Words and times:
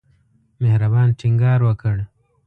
مهربان 0.61 1.07
ټینګار 1.19 1.59
وکړ. 1.67 1.97